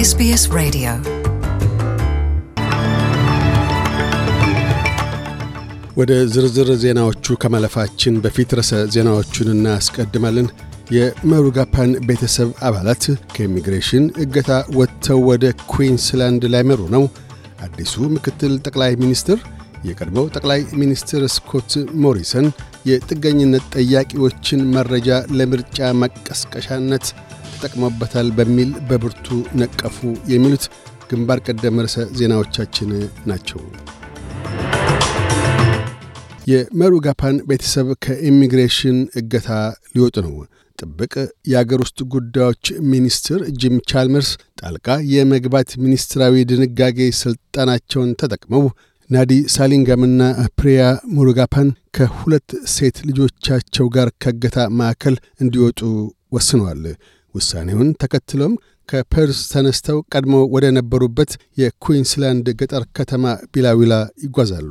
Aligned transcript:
SBS 0.00 0.42
Radio 0.58 0.92
ወደ 5.96 6.12
ዝርዝር 6.34 6.68
ዜናዎቹ 6.82 7.36
ከማለፋችን 7.42 8.14
በፊት 8.24 8.50
ርዕሰ 8.58 8.72
ዜናዎቹን 8.94 9.48
እናስቀድማለን። 9.54 10.46
የሙሩጋፓን 10.96 11.90
ቤተሰብ 12.08 12.50
አባላት 12.68 13.04
ከኢሚግሬሽን 13.34 14.06
እገታ 14.24 14.50
ወጥተው 14.78 15.20
ወደ 15.30 15.44
ኩዊንስላንድ 15.72 16.44
ሊያመሩ 16.54 16.80
ነው። 16.96 17.04
አዲሱ 17.66 17.94
ምክትል 18.14 18.54
ጠቅላይ 18.66 18.94
ሚኒስትር 19.02 19.38
የቀድሞው 19.84 20.28
ጠቅላይ 20.36 20.62
ሚኒስትር 20.82 21.24
ስኮት 21.36 21.72
ሞሪሰን 22.04 22.48
የጥገኝነት 22.90 23.66
ጠያቂዎችን 23.76 24.62
መረጃ 24.76 25.08
ለምርጫ 25.38 25.90
መቀስቀሻነት 26.02 27.06
ተጠቅሞበታል 27.62 28.28
በሚል 28.36 28.70
በብርቱ 28.88 29.26
ነቀፉ። 29.60 29.96
የሚሉት 30.30 30.62
ግንባር 31.10 31.38
ቀደም 31.46 31.80
ርዕሰ 31.82 32.04
ዜናዎቻችን 32.18 32.90
ናቸው። 33.26 33.60
የመሩጋፓን 36.50 37.36
ቤተሰብ 37.50 37.88
ከኢሚግሬሽን 38.04 38.96
እገታ 39.20 39.48
ሊወጡ 39.94 40.16
ነው። 40.26 40.34
ጥብቅ 40.78 41.12
የአገር 41.50 41.80
ውስጥ 41.84 42.00
ጉዳዮች 42.14 42.64
ሚኒስትር 42.92 43.40
ጂም 43.60 43.76
ቻልመርስ 43.90 44.30
ጣልቃ 44.60 44.88
የመግባት 45.12 45.70
ሚኒስትራዊ 45.84 46.44
ድንጋጌ 46.50 46.98
ሥልጣናቸውን 47.20 48.16
ተጠቅመው 48.22 48.64
ናዲ 49.10 49.32
ሳሊንጋምና 49.54 50.20
ፕሪያ 50.58 50.82
ሙሩጋፓን 51.14 51.68
ከሁለት 51.96 52.50
ሴት 52.74 52.98
ልጆቻቸው 53.08 53.88
ጋር 53.96 54.10
ከእገታ 54.22 54.68
ማዕከል 54.80 55.16
እንዲወጡ 55.40 55.80
ወስነዋል። 56.32 56.82
ውሳኔውን 57.34 57.90
ተከትሎም 58.02 58.54
ከፐርስ 58.88 59.40
ተነስተው 59.52 59.98
ቀድሞ 60.14 60.36
ወደ 60.54 60.66
ነበሩበት 60.76 61.32
የኩዊንስላንድ 61.60 62.46
ገጠር 62.60 62.84
ከተማ 62.98 63.24
ቢላዊላ 63.52 63.94
ይጓዛሉ። 64.24 64.70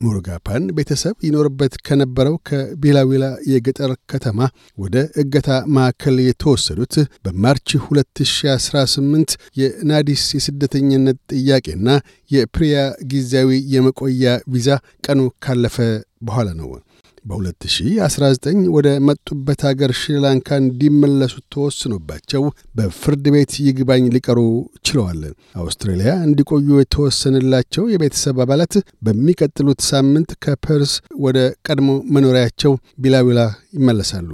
ሙሩጋፓን 0.00 0.64
ቤተሰብ 0.76 1.14
ይኖርበት 1.26 1.74
ከነበረው 1.86 2.34
ከቢላዊላ 2.48 3.24
የገጠር 3.52 3.92
ከተማ 4.12 4.40
ወደ 4.78 4.96
እገታ 5.22 5.48
ማዕከል 5.76 6.16
የተወሰዱት 6.24 6.94
በማርች 7.24 7.70
2018 7.78 9.36
የናዲስ 9.60 10.24
የስደተኝነት 10.36 11.18
ጥያቄና 11.34 11.88
የፕሪያ 12.30 12.76
ጊዜያዊ 13.12 13.60
የመቆያ 13.74 14.36
ቪዛ 14.54 14.68
ቀኑ 15.04 15.22
ካለፈ 15.44 15.78
በኋላ 16.22 16.48
ነው። 16.60 16.68
በ2019 17.26 18.46
ወደ 18.76 18.88
መጡበት 19.08 19.62
አገር 19.70 19.92
ሽሪላንካ 20.00 20.58
እንዲመለሱ 20.62 21.34
ተወስኖባቸው 21.54 22.42
በፍርድ 22.76 23.24
ቤት 23.34 23.54
ይግባኝ 23.66 24.04
ሊቀሩ 24.16 24.38
ችለዋል። 24.86 25.22
አውስትራሊያ 25.62 26.12
እንዲቆዩ 26.26 26.68
የተወሰነላቸው 26.80 27.86
የቤተሰብ 27.92 28.38
አባላት 28.44 28.74
በሚቀጥሉት 29.06 29.82
ሳምንት 29.90 30.32
ከፐርስ 30.44 30.94
ወደ 31.24 31.38
ቀድሞ 31.68 31.88
መኖሪያቸው 32.16 32.74
ቢላዊላ 32.98 33.40
ይመለሳሉ። 33.78 34.30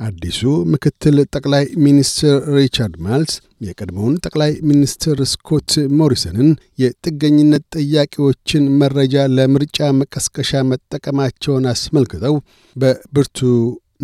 አዲሱ 0.00 0.40
ምክትል 0.72 1.16
ጠቅላይ 1.34 1.64
ሚኒስትር 1.84 2.34
ሪቻርድ 2.56 2.94
ማልስ 3.04 3.34
የቀድሞውን 3.66 4.16
ጠቅላይ 4.26 4.50
ሚኒስትር 4.70 5.18
ስኮት 5.30 5.70
ሞሪሰንን 5.98 6.48
የጥገኝነት 6.82 7.64
ጠያቂዎችን 7.76 8.64
መረጃ 8.80 9.24
ለምርጫ 9.36 9.88
መቀስቀሻ 10.00 10.60
መጠቀማቸውን 10.72 11.68
አስመልክተው 11.72 12.34
በብርቱ 12.76 13.38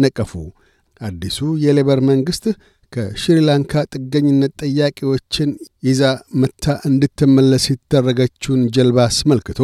ነቀፉ። 0.05 0.33
አዲሱ 1.01 1.39
የሌበር 1.65 2.01
መንግሥት 2.11 2.47
ከሽሪላንካ 2.93 3.83
ጥገኝነት 3.93 4.53
ጠያቂዎችን 4.63 5.51
ይዛ 5.87 6.03
መታ 6.41 6.75
እንድትመለስ 6.89 7.65
የተደረገችውን 7.71 8.63
ጀልባ 8.77 8.99
አስመልክቶ 9.11 9.61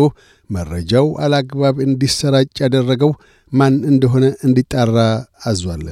መረጃው 0.51 1.09
አላግባብ 1.25 1.77
እንዲሰራጭ 1.87 2.53
ያደረገው 2.65 3.13
ማን 3.53 3.75
እንደሆነ 3.91 4.25
እንዲጣራ 4.47 4.97
አዟል። 5.51 5.85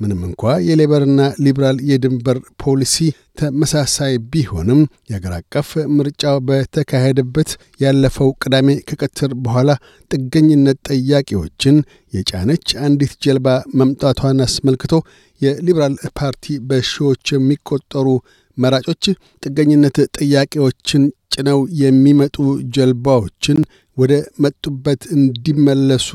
ምንም 0.00 0.20
እንኳ 0.26 0.52
የሌበርና 0.66 1.20
ሊብራል 1.44 1.78
የድንበር 1.88 2.38
ፖሊሲ 2.62 2.94
ተመሳሳይ 3.40 4.14
ቢሆንም 4.32 4.80
የአገር 5.10 5.32
አቀፍ 5.38 5.68
ምርጫው 5.96 6.36
በተካሄደበት 6.48 7.50
ያለፈው 7.84 8.30
ቅዳሜ 8.42 8.68
ከቀትር 8.88 9.32
በኋላ 9.44 9.70
ጥገኝነት 10.10 10.80
ጠያቂዎችን 10.90 11.76
የጫነች 12.12 12.66
አንዲት 12.86 13.14
ጀልባ 13.26 13.48
መምጣቷን 13.80 14.44
አስመልክቶ 14.46 14.94
የሊበራል 15.40 15.96
ፓርቲ 16.20 16.58
በሺዎች 16.70 17.24
የሚቆጠሩ 17.34 18.08
መራጮች 18.56 19.04
ጥገኝነት 19.42 19.98
ጠያቂዎችን 20.16 21.02
ጭነው 21.34 21.60
የሚመጡ 21.80 22.36
ጀልባዎችን 22.76 23.58
ወደ 23.96 24.12
መጡበት 24.44 25.02
እንዲመለሱ 25.16 26.08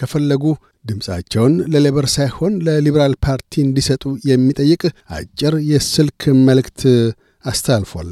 ከፈለጉ 0.00 0.44
ድምፃቸውን 0.84 1.54
ለሌበር 1.72 2.06
ሳይሆን 2.14 2.54
ለሊበራል 2.66 3.14
ፓርቲ 3.24 3.62
እንዲሰጡ 3.62 4.04
የሚጠይቅ 4.30 4.82
አጭር 5.16 5.56
የስልክ 5.70 6.22
መልእክት 6.46 6.80
አስተላልፏል። 7.44 8.10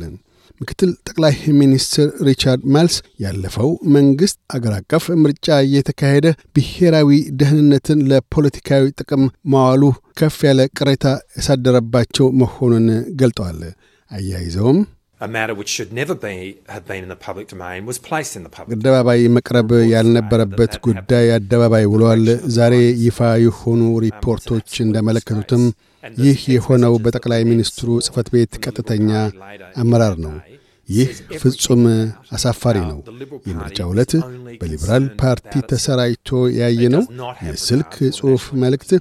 ምክትል 0.60 0.90
ጠቅላይ 1.08 1.34
ሚኒስትር 1.58 2.08
ሪቻርድ 2.26 2.62
ማልስ 2.74 2.96
ያለፈው 3.24 3.70
መንግሥት 3.94 4.38
አገር 4.54 4.72
አቀፍ 4.76 5.04
ምርጫ 5.22 5.56
እየተካሄደ 5.66 6.26
ብሔራዊ 6.56 7.10
ደህንነትን 7.40 8.00
ለፖለቲካዊ 8.10 8.92
ጥቅም 9.00 9.22
ማዋሉ 9.52 9.82
ከፍ 10.20 10.38
ያለ 10.48 10.68
ቅሬታ 10.78 11.06
ያሳደረባቸው 11.38 12.28
መሆኑን 12.42 12.88
ገልጠዋል። 13.20 13.60
አያይዘውም 14.10 14.80
አደባባይ 18.74 19.22
መቅረብ 19.36 19.70
ያልነበረበት 19.92 20.74
ጉዳይ 20.86 21.26
አደባባይ 21.36 21.84
ውሏል። 21.92 22.24
ዛሬ 22.56 22.74
ይፋ 23.04 23.18
የሆኑ 23.44 23.82
ሪፖርቶች 24.06 24.70
እንዳመለከቱትም 24.84 25.64
ይህ 26.20 26.40
የሆነው 26.54 26.94
በጠቅላይ 27.04 27.42
ሚኒስትሩ 27.50 27.88
ጽህፈት 28.06 28.28
ቤት 28.34 28.54
ቀጥተኛ 28.64 29.10
አመራር 29.82 30.14
ነው። 30.24 30.34
ይህ 30.88 31.10
ፍጹም 31.40 31.82
አሳፋሪ 32.34 32.76
ነው። 32.88 32.98
የምርጫ 33.48 33.80
ዕለት 33.90 34.12
በሊበራል 34.60 35.04
ፓርቲ 35.20 35.52
ተሰራጭቶ 35.70 36.30
ያየነው 36.60 37.04
የስልክ 37.46 37.92
ጽሑፍ 38.16 38.44
መልእክት 38.62 38.92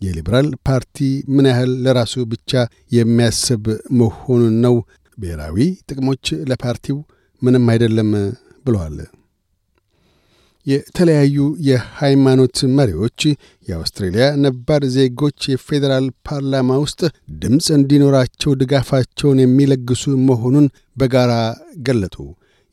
የሊበራል 0.00 0.48
ፓርቲ 0.68 0.96
ምን 1.34 1.46
ያህል 1.50 1.72
ለራሱ 1.84 2.14
ብቻ 2.32 2.52
የሚያስብ 2.96 3.64
መሆኑን 4.00 4.54
ነው 4.64 4.74
ብሔራዊ 5.18 5.58
ጥቅሞች 5.88 6.24
ለፓርቲው 6.50 6.98
ምንም 7.42 7.66
አይደለም 7.72 8.10
ብለዋል። 8.66 8.96
የተለያዩ 10.66 11.36
የሃይማኖት 11.66 12.58
መሪዎች 12.76 13.20
የአውስትሬልያ 13.68 14.26
ነባር 14.44 14.82
ዜጎች 14.94 15.40
የፌዴራል 15.50 16.06
ፓርላማ 16.28 16.78
ውስጥ 16.84 17.00
ድምፅ 17.42 17.66
እንዲኖራቸው 17.76 18.54
ድጋፋቸውን 18.62 19.42
የሚለግሱ 19.42 20.14
መሆኑን 20.30 20.66
በጋራ 20.96 21.32
ገለጡ። 21.86 22.16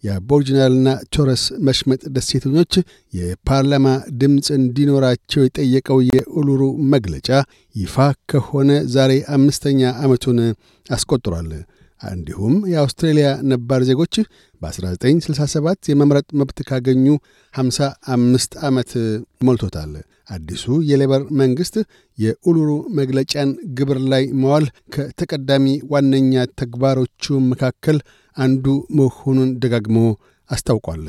የአቦሪጂናልና 0.04 0.88
ቶረስ 1.16 1.44
መሽመጥ 1.68 2.02
ደሴተኞች 2.16 2.74
የፓርላማ 3.14 3.88
ድምፅ 4.22 4.48
እንዲኖራቸው 4.56 5.44
የጠየቀው 5.44 6.00
የኡሉሩ 6.10 6.62
መግለጫ 6.94 7.30
ይፋ 7.76 7.98
ከሆነ 8.32 8.80
ዛሬ 8.96 9.14
አምስተኛ 9.36 9.92
ዓመቱን 10.06 10.40
አስቆጥሯል። 10.90 11.52
እንዲሁም 12.02 12.54
የአውስትሬልያ 12.72 13.28
ነባር 13.52 13.82
ዜጎች 13.90 14.16
በ1967 14.62 15.90
የመምረጥ 15.92 16.28
መብት 16.40 16.60
ካገኙ 16.70 17.06
55 17.54 18.58
ዓመት 18.62 18.92
ሞልቶታል። 19.42 19.92
አዲሱ 20.30 20.66
የሌበር 20.90 21.22
መንግሥት 21.40 21.76
የኡሉሩ 22.18 22.70
መግለጫን 23.00 23.50
ግብር 23.78 24.00
ላይ 24.12 24.24
መዋል 24.42 24.66
ከተቀዳሚ 24.96 25.66
ዋነኛ 25.94 26.44
ተግባሮቹ 26.62 27.38
መካከል 27.52 27.98
አንዱ 28.38 28.66
መሆኑን 29.00 29.52
ደጋግሞ 29.64 29.98
አስታውቋል። 30.50 31.04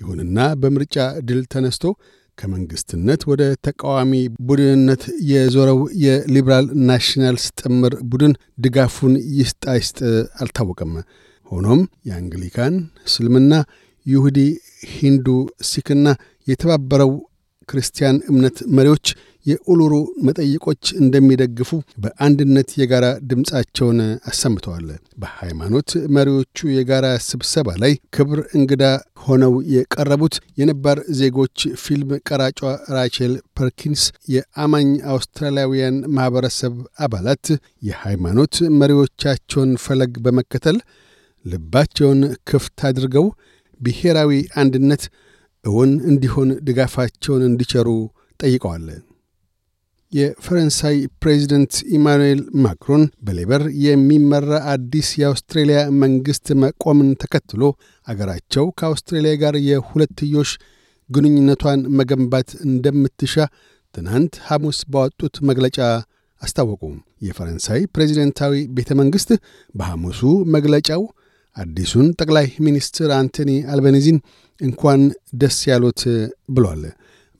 ይሁንና 0.00 0.38
በምርጫ 0.60 0.96
ድል 1.26 1.42
ተነስቶ 1.52 1.84
ከመንግስትነት 2.38 3.20
ወደ 3.30 3.42
ተቃዋሚ 3.66 4.12
ቡድንነት 4.46 5.02
የዞረው 5.30 5.80
የሊበራል 6.04 6.66
ናሽናልስ 6.88 7.44
ጥምር 7.60 7.94
ቡድን 8.10 8.32
ድጋፉን 8.58 9.14
ይስጥ 9.38 9.62
አይስጥ 9.74 9.98
አልታወቀም። 10.38 10.92
ሆኖም 11.50 11.80
የአንግሊካን፣ 12.08 12.74
እስልምና፣ 13.08 13.52
ይሁዲ፣ 14.06 14.38
ሂንዱ፣ 14.94 15.26
ሲክና 15.68 16.06
የተባበረው 16.46 17.12
ክርስቲያን 17.68 18.16
እምነት 18.30 18.56
መሪዎች 18.76 19.06
የኡሉሩ 19.46 19.94
መጠይቆች 20.26 20.84
እንደሚደግፉ 21.00 21.70
በአንድነት 22.02 22.70
የጋራ 22.80 23.06
ድምፃቸውን 23.30 23.98
አሰምተዋል። 24.30 24.86
በሃይማኖት 25.22 25.90
መሪዎቹ 26.16 26.68
የጋራ 26.74 27.06
ስብሰባ 27.28 27.68
ላይ 27.82 27.94
ክብር 28.16 28.40
እንግዳ 28.58 28.84
ሆነው 29.24 29.54
የቀረቡት 29.74 30.34
የነባር 30.60 30.98
ዜጎች 31.18 31.56
ፊልም 31.82 32.10
ቀራጯ 32.28 32.60
ራቼል 32.96 33.34
ፐርኪንስ 33.58 34.02
የአማኝ 34.34 34.90
አውስትራሊያውያን 35.14 35.98
ማኅበረሰብ 36.16 36.74
አባላት 37.04 37.46
የሃይማኖት 37.82 38.54
መሪዎቻቸውን 38.80 39.72
ፈለግ 39.84 40.14
በመከተል 40.26 40.78
ልባቸውን 41.44 42.20
ክፍት 42.50 42.78
አድርገው 42.86 43.26
ብሔራዊ 43.80 44.30
አንድነት 44.56 45.02
እውን 45.64 45.90
እንዲሆን 46.10 46.48
ድጋፋቸውን 46.66 47.42
እንዲቸሩ 47.46 47.88
ጠይቀዋል። 48.40 48.86
የፈረንሳይ 50.14 50.96
ፕሬዚደንት 51.22 51.74
ኢማኑኤል 51.96 52.40
ማክሮን 52.64 53.04
በሌበር 53.26 53.62
የሚመራ 53.84 54.50
አዲስ 54.72 55.08
የአውስትሬልያ 55.20 55.78
መንግሥት 56.02 56.48
መቆምን 56.62 57.08
ተከትሎ 57.22 57.62
አገራቸው 58.06 58.66
ከአውስትሬልያ 58.78 59.32
ጋር 59.42 59.56
የሁለትዮሽ 59.68 60.50
ግንኙነቷን 61.10 61.80
መገንባት 61.98 62.50
እንደምትሻ 62.66 63.34
ትናንት 63.94 64.34
ሐሙስ 64.46 64.78
ባወጡት 64.92 65.36
መግለጫ 65.50 65.78
አስታወቁ። 66.42 66.82
የፈረንሳይ 67.26 67.80
ፕሬዚደንታዊ 67.94 68.54
ቤተ 68.76 68.90
መንግሥት 69.00 69.30
በሐሙሱ 69.74 70.20
መግለጫው 70.56 71.02
አዲሱን 71.56 72.06
ጠቅላይ 72.20 72.46
ሚኒስትር 72.66 73.10
አንቶኒ 73.18 73.50
አልበኒዚን 73.72 74.18
እንኳን 74.60 75.00
ደስ 75.34 75.58
ያሉት 75.70 76.00
ብሏል። 76.50 76.82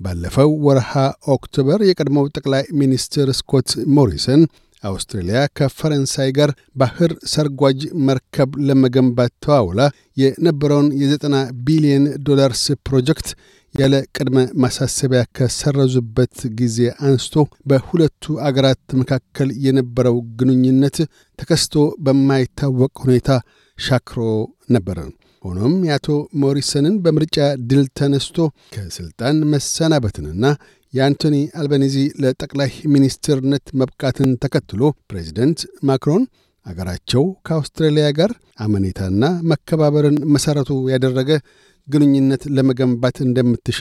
ባለፈው 0.00 0.50
ወርሃ 0.66 0.90
October 1.34 1.80
የቀድሞው 1.88 2.30
ጠቅላይ 2.36 2.64
ሚኒስትር 2.80 3.28
ስኮት 3.38 3.68
ሞሪሰን 3.96 4.42
አውስትሬልያ 4.84 5.40
ከፈረንሳይ 5.58 6.30
ጋር 6.38 6.50
ባህር 6.76 7.12
ሰርጓጅ 7.32 7.78
መርከብ 8.08 8.50
ለመገንባት 8.68 9.32
ተዋውላ 9.44 9.82
የነበረውን 10.22 10.88
የዘጠና 11.02 11.36
ቢሊዮን 11.66 12.06
ዶላርስ 12.26 12.64
ፕሮጀክት 12.88 13.28
ያለ 13.74 13.94
ቅድመ 14.16 14.38
ማሳሰቢያ 14.62 15.20
ከሰረዙበት 15.36 16.36
ጊዜ 16.58 16.76
አንስቶ 17.06 17.34
በሁለቱ 17.70 18.34
አገራት 18.48 18.84
መካከል 19.00 19.48
የነበረው 19.66 20.18
ግንኙነት 20.40 20.98
ተከስቶ 21.38 21.74
በማይታወቅ 22.06 22.92
ሁኔታ 23.04 23.30
ሻክሮ 23.78 24.20
ነበር። 24.68 24.98
ሆኖም 25.44 25.74
የአቶ 25.86 26.06
ሞሪሰንን 26.42 26.94
በምርጫ 27.04 27.38
ድል 27.70 27.84
ተነስቶ 27.98 28.36
ከሥልጣን 28.74 29.36
መሰናበትንና 29.52 30.44
የአንቶኒ 30.94 31.36
አልበኒዚ 31.60 31.96
ለጠቅላይ 32.22 32.70
ሚኒስትርነት 32.94 33.66
መብቃትን 33.80 34.30
ተከትሎ 34.44 34.80
ፕሬዚደንት 35.10 35.60
ማክሮን 35.88 36.24
አገራቸው 36.66 37.24
ከአውስትራሊያ 37.46 38.06
ጋር 38.18 38.30
አመኔታና 38.64 39.22
መከባበርን 39.50 40.16
መሠረቱ 40.34 40.70
ያደረገ 40.92 41.30
ግንኙነት 41.88 42.42
ለመገንባት 42.56 43.16
እንደምትሻ 43.26 43.80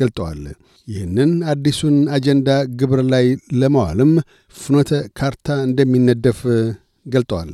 ገልጠዋል። 0.00 0.42
ይህንን 0.88 1.32
አዲሱን 1.52 1.96
አጀንዳ 2.16 2.50
ግብር 2.80 3.00
ላይ 3.12 3.26
ለማዋልም 3.60 4.12
ፍኖተ 4.54 4.90
ካርታ 5.18 5.56
እንደሚነደፍ 5.66 6.40
ገልጠዋል። 7.06 7.50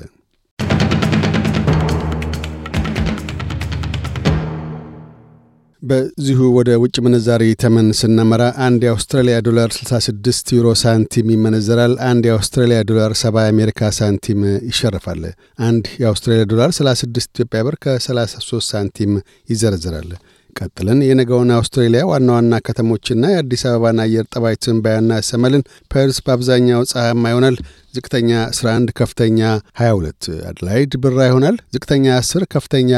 በዚሁ 5.84 6.40
ወደ 6.56 6.70
ውጭ 6.82 6.96
ምንዛሪ 7.04 7.44
ተመን 7.62 7.88
ስናመራ 7.98 8.42
አንድ 8.66 8.82
የአውስትራሊያ 8.86 9.36
ዶላር 9.46 9.70
66 9.78 10.52
ዩሮ 10.56 10.68
ሳንቲም 10.82 11.32
ይመነዘራል። 11.34 11.94
አንድ 12.08 12.24
የአውስትራሊያ 12.28 12.78
ዶላር 12.90 13.12
70 13.20 13.44
የአሜሪካ 13.46 13.90
ሳንቲም 13.98 14.40
ይሸርፋል። 14.68 15.22
አንድ 15.62 15.84
የአውስትራሊያ 16.02 16.44
ዶላር 16.52 16.72
36 16.78 17.28
ኢትዮጵያ 17.34 17.62
ብር 17.66 17.76
ከ33 17.84 18.70
ሳንቲም 18.70 19.12
ይዘረዝራል። 19.48 20.10
ቀጥለን 20.56 21.00
የነገውን 21.06 21.50
አውስትሬሊያ 21.56 22.02
ዋና 22.10 22.28
ዋና 22.36 22.60
ከተሞችና 22.66 23.30
የአዲስ 23.32 23.62
አበባን 23.68 23.98
አየር 24.04 24.24
ጠባይ 24.32 24.54
ትንበያ 24.64 25.18
እናሰማለን። 25.28 25.62
ፐርስ 25.92 26.18
በአብዛኛው 26.26 26.80
ፀሐያማ 26.90 27.24
ይሆናል። 27.32 27.56
ዝቅተኛ 27.94 28.30
11፣ 28.50 28.92
ከፍተኛ 29.00 29.40
22። 29.80 30.30
አድላይድ 30.50 30.94
ብራ 31.04 31.18
ይሆናል። 31.28 31.58
ዝቅተኛ 31.74 32.06
10፣ 32.20 32.46
ከፍተኛ 32.54 32.92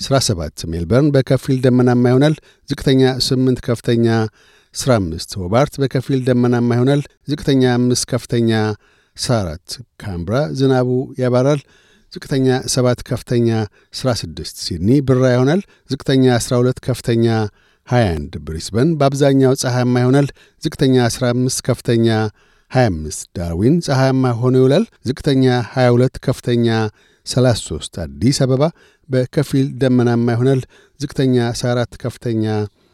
17። 0.00 0.66
ሜልበርን 0.72 1.10
በከፊል 1.16 1.58
ደመናማ 1.64 2.04
ይሆናል። 2.12 2.36
ዝቅተኛ 2.68 3.02
8፣ 3.26 3.64
ከፍተኛ 3.68 4.06
15። 4.74 5.36
ሆባርት 5.40 5.74
በከፊል 5.82 6.22
ደመናማ 6.28 6.70
ይሆናል። 6.74 7.02
ዝቅተኛ 7.28 7.64
5፣ 7.78 8.06
ከፍተኛ 8.12 8.50
14። 9.16 9.76
ካምብራ 10.02 10.34
ዝናቡ 10.58 10.88
ያባራል። 11.22 11.60
ዝቅተኛ 12.12 12.46
7 12.72 13.02
ከፍተኛ 13.08 13.48
16 13.94 14.60
ሲድኒ 14.64 14.90
ብራ 15.08 15.22
ይሆናል። 15.32 15.60
ዝቅተኛ 15.90 16.24
12 16.40 16.78
ከፍተኛ 16.86 17.26
21 17.88 18.38
ብሪስበን 18.46 18.88
በአብዛኛው 18.98 19.52
ፀሐያማ 19.62 19.94
ይሆናል። 20.02 20.28
ዝቅተኛ 20.62 20.96
15 21.10 21.60
ከፍተኛ 21.68 22.06
25 22.70 23.28
ዳርዊን 23.36 23.76
ፀሐያማ 23.86 24.32
ሆኖ 24.40 24.54
ይውላል። 24.60 24.84
ዝቅተኛ 25.08 25.44
22 25.74 26.18
ከፍተኛ 26.26 26.66
33 27.26 28.00
አዲስ 28.04 28.38
አበባ 28.44 28.62
በከፊል 29.08 29.66
ደመናማ 29.80 30.26
ይሆናል። 30.36 30.60
ዝቅተኛ 31.00 31.36
14 31.54 31.96
ከፍተኛ 32.04 32.44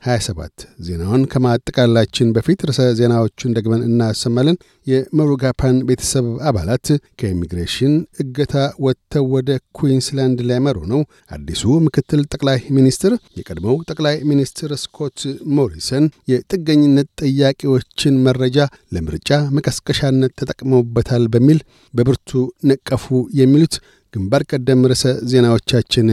27 0.04 0.64
ዜናውን 0.86 1.22
ከማጠቃለላችን 1.32 2.32
በፊት 2.34 2.60
ርዕሰ 2.68 2.80
ዜናዎቹን 2.98 3.54
ደግመን 3.56 3.84
እናሰማለን። 3.86 4.56
የሙሩጋፓን 4.86 5.76
ቤተሰብ 5.88 6.26
አባላት 6.48 6.86
ከኢሚግሬሽን 7.20 7.92
እገታ 8.22 8.54
ወጥተው 8.86 9.24
ወደ 9.34 9.48
ኩዊንስላንድ 9.78 10.40
ሊያመሩ 10.48 10.78
ነው። 10.92 11.00
አዲሱ 11.30 11.62
ምክትል 11.86 12.22
ጠቅላይ 12.30 12.58
ሚኒስትር 12.76 13.14
የቀድሞው 13.38 13.78
ጠቅላይ 13.90 14.18
ሚኒስትር 14.30 14.72
ስኮት 14.84 15.18
ሞሪሰን 15.58 16.04
የጥገኝነት 16.32 17.10
ጥያቄዎችን 17.24 18.20
መረጃ 18.26 18.58
ለምርጫ 18.96 19.30
መቀስቀሻነት 19.58 20.34
ተጠቅመውበታል 20.40 21.26
በሚል 21.34 21.60
በብርቱ 21.94 22.30
ነቀፉ። 22.70 23.06
የሚሉት 23.40 23.76
ግንባር 24.14 24.44
ቀደም 24.50 24.86
ርዕሰ 24.90 25.04
ዜናዎቻችን 25.30 26.08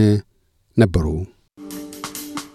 ነበሩ። 0.76 1.06